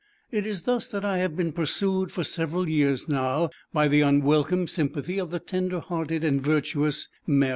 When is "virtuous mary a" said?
6.41-7.49